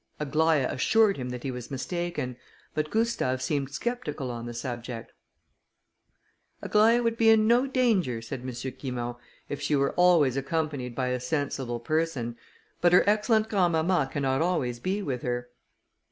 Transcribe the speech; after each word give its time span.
Aglaïa 0.19 0.67
assured 0.71 1.17
him 1.17 1.29
that 1.29 1.43
he 1.43 1.51
was 1.51 1.69
mistaken; 1.69 2.35
but 2.73 2.89
Gustave 2.89 3.39
seemed 3.39 3.69
sceptical 3.71 4.31
on 4.31 4.47
the 4.47 4.53
subject. 4.55 5.13
"Aglaïa 6.63 7.03
would 7.03 7.17
be 7.17 7.29
in 7.29 7.45
no 7.45 7.67
danger," 7.67 8.19
said 8.19 8.39
M. 8.41 8.47
Guimont, 8.47 9.17
"if 9.47 9.61
she 9.61 9.75
were 9.75 9.91
always 9.93 10.35
accompanied 10.35 10.95
by 10.95 11.09
a 11.09 11.19
sensible 11.19 11.79
person; 11.79 12.35
but 12.81 12.93
her 12.93 13.03
excellent 13.07 13.47
grandmamma 13.47 14.09
cannot 14.11 14.41
always 14.41 14.79
be 14.79 15.03
with 15.03 15.21
her." 15.21 15.51